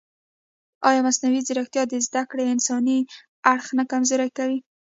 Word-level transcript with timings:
ایا 0.87 1.01
مصنوعي 1.07 1.41
ځیرکتیا 1.47 1.83
د 1.87 1.93
زده 2.07 2.23
کړې 2.29 2.45
انساني 2.53 2.97
اړخ 3.51 3.67
نه 3.77 3.83
کمزوری 3.91 4.29
کوي؟ 4.37 4.59